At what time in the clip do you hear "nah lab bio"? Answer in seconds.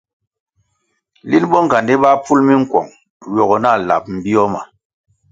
3.63-4.43